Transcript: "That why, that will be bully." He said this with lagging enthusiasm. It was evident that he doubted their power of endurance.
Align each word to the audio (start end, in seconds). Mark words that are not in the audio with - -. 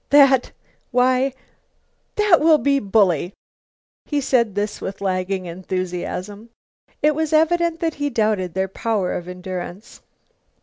"That 0.09 0.51
why, 0.89 1.31
that 2.15 2.39
will 2.41 2.57
be 2.57 2.79
bully." 2.79 3.35
He 4.05 4.19
said 4.19 4.55
this 4.55 4.81
with 4.81 4.99
lagging 4.99 5.45
enthusiasm. 5.45 6.49
It 7.03 7.13
was 7.13 7.33
evident 7.33 7.81
that 7.81 7.93
he 7.93 8.09
doubted 8.09 8.55
their 8.55 8.67
power 8.67 9.13
of 9.13 9.27
endurance. 9.27 10.01